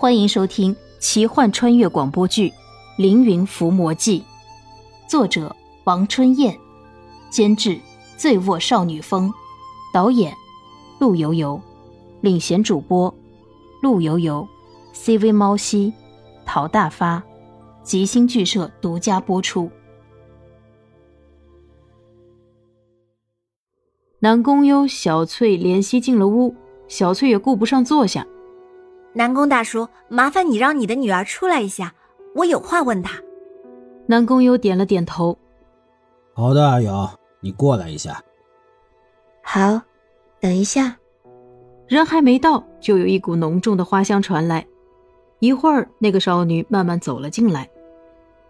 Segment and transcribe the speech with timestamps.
[0.00, 2.50] 欢迎收听奇幻穿越广播剧
[2.98, 4.20] 《凌云伏魔记》，
[5.10, 6.56] 作者王春燕，
[7.30, 7.80] 监制
[8.16, 9.34] 醉卧少女风，
[9.92, 10.32] 导演
[11.00, 11.60] 陆游游，
[12.20, 13.12] 领衔主播
[13.82, 14.46] 陆游游
[14.94, 15.92] ，CV 猫西，
[16.46, 17.20] 陶大发，
[17.82, 19.68] 吉星剧社独家播出。
[24.20, 26.54] 南宫悠、小翠、怜惜进了屋，
[26.86, 28.24] 小翠也顾不上坐下。
[29.18, 31.92] 南宫大叔，麻烦你让你的女儿出来一下，
[32.36, 33.20] 我有话问她。
[34.06, 35.36] 南宫优点了点头。
[36.34, 38.22] 好的，阿瑶，你过来一下。
[39.42, 39.82] 好，
[40.38, 40.96] 等一下。
[41.88, 44.64] 人还没到，就有一股浓重的花香传来。
[45.40, 47.68] 一会儿，那个少女慢慢走了进来。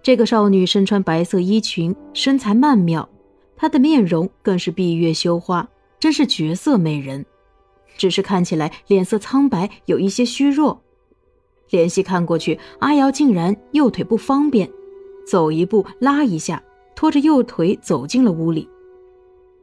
[0.03, 3.09] 这个少女身穿白色衣裙，身材曼妙，
[3.57, 5.67] 她的面容更是闭月羞花，
[5.99, 7.25] 真是绝色美人。
[7.99, 10.81] 只是看起来脸色苍白，有一些虚弱。
[11.69, 14.71] 怜惜看过去，阿瑶竟然右腿不方便，
[15.27, 16.63] 走一步拉一下，
[16.95, 18.67] 拖着右腿走进了屋里。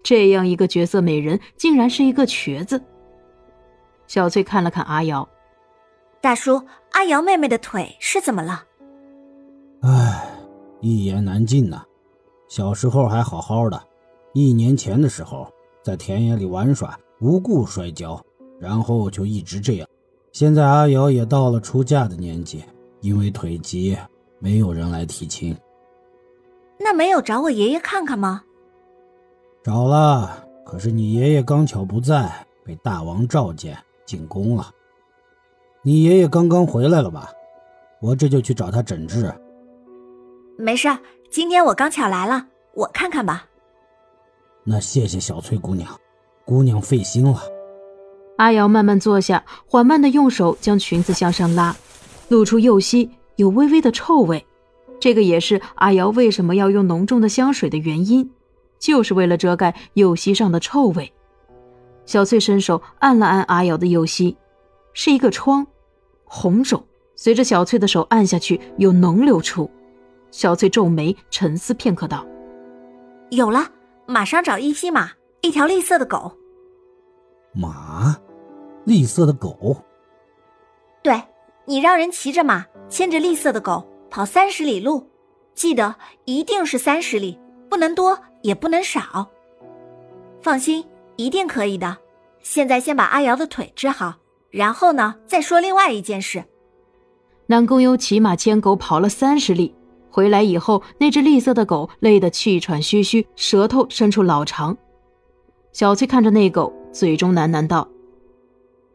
[0.03, 2.83] 这样一个绝色美人，竟然是一个瘸子。
[4.05, 5.27] 小翠看了看阿瑶，
[6.21, 8.65] 大叔，阿瑶妹妹的腿是怎么了？
[9.81, 10.29] 唉，
[10.81, 11.83] 一言难尽呐。
[12.47, 13.83] 小时候还好好的，
[14.33, 15.51] 一年前的时候
[15.83, 16.95] 在田野里玩耍。
[17.25, 18.23] 无故摔跤，
[18.59, 19.89] 然后就一直这样。
[20.31, 22.63] 现在阿瑶也到了出嫁的年纪，
[23.01, 23.97] 因为腿疾，
[24.37, 25.57] 没有人来提亲。
[26.77, 28.43] 那没有找我爷爷看看吗？
[29.63, 32.31] 找了，可是你爷爷刚巧不在，
[32.63, 34.69] 被大王召见进宫了。
[35.81, 37.31] 你爷爷刚刚回来了吧？
[38.01, 39.33] 我这就去找他诊治。
[40.59, 40.95] 没事，
[41.31, 42.45] 今天我刚巧来了，
[42.75, 43.47] 我看看吧。
[44.63, 45.99] 那谢谢小翠姑娘。
[46.45, 47.41] 姑娘费心了。
[48.37, 51.75] 阿瑶慢慢坐下，缓慢的用手将裙子向上拉，
[52.29, 54.45] 露出右膝有微微的臭味。
[54.99, 58.29] 这个也是阿瑶为什么要用浓重的香水的原因，
[58.79, 61.11] 就是为了遮盖右膝上的臭味。
[62.05, 64.37] 小翠伸手按了按阿瑶的右膝，
[64.93, 65.65] 是一个疮，
[66.23, 66.83] 红肿。
[67.15, 69.71] 随着小翠的手按下去，有脓流出。
[70.31, 72.25] 小翠皱眉沉思片刻，道
[73.31, 73.69] ：“有了，
[74.05, 75.11] 马上找一匹马。”
[75.45, 76.31] 一条绿色的狗，
[77.53, 78.19] 马，
[78.83, 79.77] 绿色的狗。
[81.03, 81.21] 对
[81.65, 85.07] 你让人骑着马，牵着绿色的狗跑三十里路，
[85.53, 85.93] 记得
[86.25, 87.39] 一定是三十里，
[87.69, 89.29] 不能多也不能少。
[90.41, 90.83] 放心，
[91.15, 91.95] 一定可以的。
[92.41, 94.15] 现在先把阿瑶的腿治好，
[94.49, 96.43] 然后呢，再说另外一件事。
[97.45, 99.75] 南宫优骑马牵狗跑了三十里，
[100.09, 104.75] 回来以后，那只绿色的狗累得气喘吁吁，舌头伸出老长。
[105.75, 107.85] 小翠看着那狗，嘴中喃喃道：“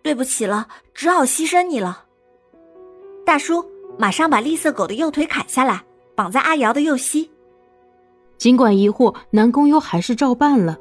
[0.03, 2.05] 对不起了，只好牺牲你了。”
[3.23, 3.63] 大叔，
[3.99, 5.83] 马上把栗色狗的右腿砍下来，
[6.15, 7.31] 绑在阿瑶的右膝。
[8.39, 10.79] 尽管疑惑，南宫优还是照办了。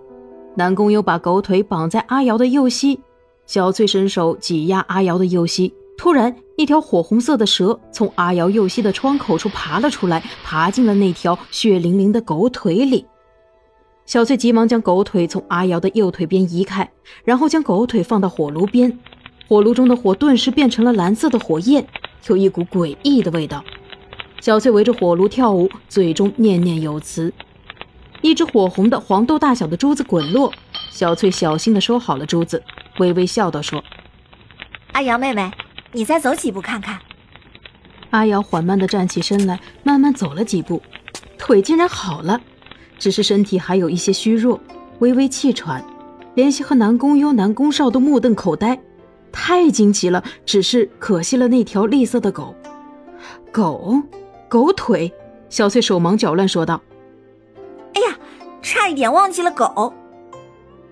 [0.56, 3.02] 南宫优把狗腿绑在阿瑶的右膝，
[3.46, 5.76] 小翠伸手挤压阿瑶的右膝。
[5.98, 13.06] 突然，一条火红色的蛇从阿瑶右膝的窗口处爬了出来，爬进了那条血淋淋的狗腿里。
[14.10, 16.90] 小翠急忙将狗腿从阿瑶的右腿边移开，
[17.24, 18.98] 然后将狗腿放到火炉边，
[19.48, 21.86] 火炉中的火顿时变成了蓝色的火焰，
[22.26, 23.64] 有一股诡异的味道。
[24.42, 27.32] 小翠围着火炉跳舞，嘴中念念有词。
[28.22, 30.52] 一只火红的黄豆大小的珠子滚落，
[30.90, 32.64] 小翠小心地收好了珠子，
[32.98, 33.84] 微微笑道：“说，
[34.94, 35.52] 阿瑶妹妹，
[35.92, 36.98] 你再走几步看看。”
[38.10, 40.82] 阿瑶缓慢地站起身来，慢慢走了几步，
[41.38, 42.42] 腿竟然好了。
[43.00, 44.60] 只是身体还有一些虚弱，
[45.00, 45.84] 微微气喘。
[46.36, 48.80] 怜惜和南宫优、南宫少都目瞪口呆，
[49.32, 50.24] 太惊奇了。
[50.46, 52.54] 只是可惜了那条栗色的狗，
[53.52, 54.00] 狗，
[54.48, 55.12] 狗腿。
[55.50, 56.80] 小翠手忙脚乱说道
[57.96, 58.18] ：“哎呀，
[58.62, 59.92] 差一点忘记了狗。”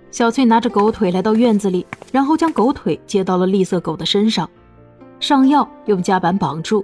[0.09, 4.49] 小翠拿着狗腿来到院子里，然后将狗腿接到了栗色狗的身上，
[5.19, 6.83] 上药，用夹板绑住。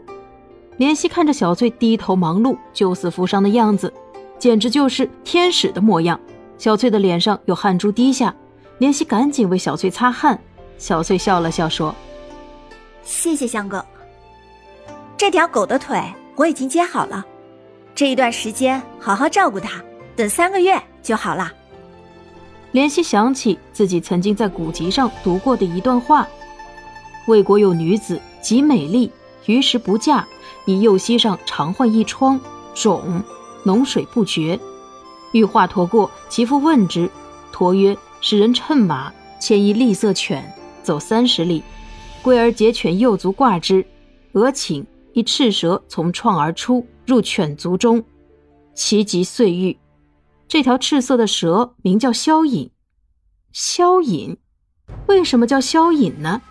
[0.78, 3.92] 怜惜看着小翠低头忙碌、救死扶伤的样子。
[4.44, 6.20] 简直就是天使的模样。
[6.58, 8.36] 小翠的脸上有汗珠滴下，
[8.78, 10.38] 怜惜赶紧为小翠擦汗。
[10.78, 11.96] 小翠笑了笑说
[13.04, 13.82] ：“谢谢相公，
[15.16, 15.98] 这条狗的腿
[16.36, 17.24] 我已经接好了，
[17.96, 19.82] 这一段时间好好照顾它，
[20.14, 21.50] 等三个月就好了。”
[22.76, 26.28] 怜惜想起自己曾经在古籍上读过的一段话
[27.30, 29.10] ：“魏国有女子极美丽，
[29.46, 30.28] 于时不嫁，
[30.66, 32.38] 以右膝上常患一疮
[32.74, 33.24] 肿。”
[33.66, 34.60] 脓水不绝，
[35.32, 37.10] 欲化驼过，其父问之，
[37.52, 41.64] 驼曰：“使人乘马，牵一栗色犬，走三十里，
[42.22, 43.86] 归而解犬右足挂之，
[44.34, 48.04] 俄顷，一赤蛇从创而出，入犬族中，
[48.74, 49.78] 其疾遂愈。
[50.48, 52.70] 这条赤色的蛇名叫萧隐。
[53.52, 54.38] 萧隐，
[55.08, 56.42] 为什么叫萧隐呢？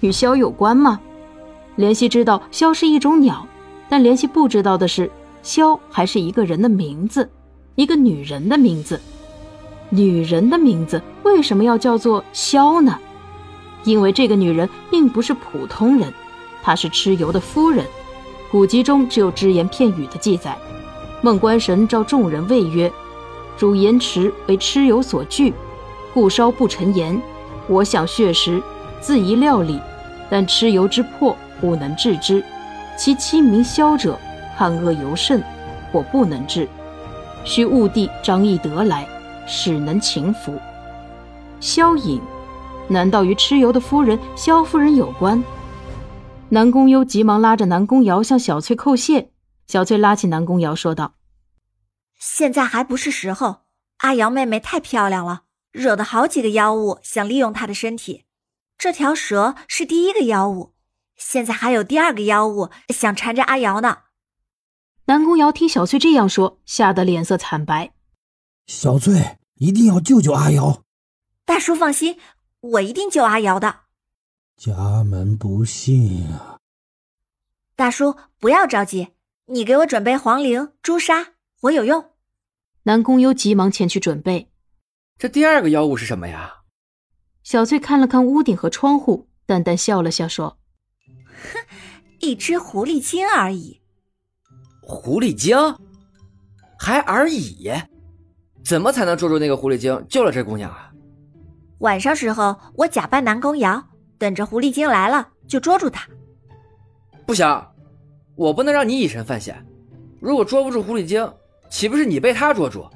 [0.00, 1.00] 与萧有关吗？
[1.76, 3.46] 怜惜知道萧是一种鸟，
[3.88, 5.10] 但怜惜不知道的是，
[5.44, 7.30] 萧还是一个人的名字，
[7.74, 8.98] 一个女人的名字。
[9.90, 12.98] 女人的名字为什么要叫做萧呢？
[13.84, 16.12] 因为这个女人并不是普通人，
[16.62, 17.84] 她是蚩尤的夫人。
[18.50, 20.56] 古籍中只有只言片语的记载。
[21.20, 22.90] 孟关神召众人谓曰
[23.58, 25.52] ：“汝言池为蚩尤所惧，
[26.14, 27.20] 故稍不成言。
[27.68, 28.62] 我想血食，
[29.00, 29.78] 自宜料理，
[30.30, 32.44] 但蚩尤之魄。”不能治之，
[32.98, 34.18] 其妻名萧者，
[34.56, 35.42] 汉恶尤甚，
[35.92, 36.68] 或不能治。
[37.44, 39.06] 须务帝张翼德来，
[39.46, 40.58] 使能擒服。
[41.60, 42.20] 萧隐，
[42.88, 45.42] 难道与蚩尤的夫人萧夫人有关？
[46.50, 49.30] 南宫攸急忙拉着南宫瑶向小翠叩谢。
[49.66, 51.14] 小翠拉起南宫瑶说道
[52.20, 53.62] ：“现在还不是时候。
[53.98, 55.42] 阿瑶妹妹太漂亮了，
[55.72, 58.24] 惹得好几个妖物想利用她的身体。
[58.76, 60.74] 这条蛇是第一个妖物。”
[61.16, 63.98] 现在还有第二个妖物想缠着阿瑶呢。
[65.06, 67.92] 南宫瑶听小翠这样说，吓得脸色惨白。
[68.66, 70.82] 小翠一定要救救阿瑶。
[71.44, 72.18] 大叔放心，
[72.60, 73.80] 我一定救阿瑶的。
[74.56, 76.58] 家门不幸啊！
[77.76, 79.08] 大叔不要着急，
[79.46, 82.12] 你给我准备黄绫、朱砂，我有用。
[82.84, 84.50] 南宫幽急忙前去准备。
[85.18, 86.62] 这第二个妖物是什么呀？
[87.42, 90.56] 小翠看了看屋顶和窗户，淡淡笑了笑说。
[91.06, 91.58] 哼，
[92.20, 93.82] 一只狐狸精而已。
[94.86, 95.56] 狐狸精，
[96.78, 97.72] 还而已？
[98.62, 100.90] 怎么才能捉住那个狐狸精，救了这姑娘啊？
[101.78, 103.82] 晚上时候，我假扮南宫瑶，
[104.18, 106.08] 等着狐狸精来了就捉住她。
[107.26, 107.66] 不行，
[108.36, 109.64] 我不能让你以身犯险。
[110.20, 111.30] 如果捉不住狐狸精，
[111.68, 112.88] 岂不是你被他捉住？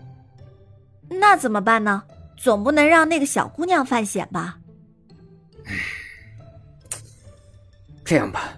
[1.08, 2.02] 那怎么办呢？
[2.36, 4.58] 总不能让那个小姑娘犯险吧？
[8.04, 8.56] 这样吧，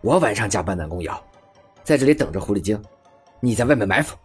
[0.00, 1.22] 我晚上假扮南宫瑶，
[1.82, 2.80] 在这里等着狐狸精，
[3.40, 4.16] 你在外面埋伏。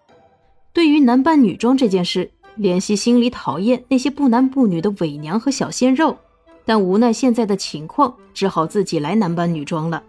[0.73, 6.17] 对于男扮女装这件事，怜惜心里讨厌那些不男不女的伪娘和小鲜肉，
[6.65, 10.03] 但无奈现在的情况，只好自己来男扮女装了。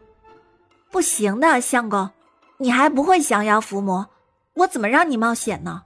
[0.90, 2.10] 不行的，相公，
[2.58, 4.06] 你还不会降妖伏魔，
[4.54, 5.82] 我怎么让你冒险呢？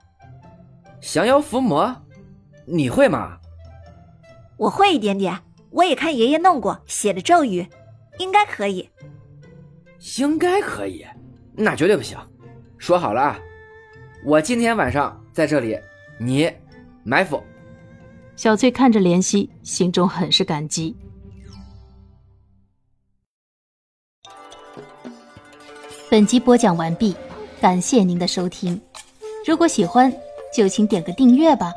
[1.01, 1.95] 降妖伏魔，
[2.65, 3.37] 你会吗？
[4.57, 5.37] 我会一点点，
[5.71, 7.67] 我也看爷爷弄过，写的咒语。
[8.19, 8.89] 应该可以，
[10.19, 11.03] 应该可以，
[11.55, 12.17] 那绝对不行。
[12.77, 13.39] 说好了啊，
[14.25, 15.79] 我今天晚上在这里，
[16.17, 16.51] 你
[17.03, 17.41] 埋伏。
[18.35, 20.95] 小翠看着怜惜，心中很是感激。
[26.09, 27.15] 本集播讲完毕，
[27.61, 28.79] 感谢您的收听。
[29.45, 30.11] 如果喜欢，
[30.55, 31.71] 就请点个订阅吧。